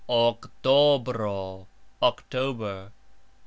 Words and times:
Oktobro: 0.09 1.67
October. 2.01 2.91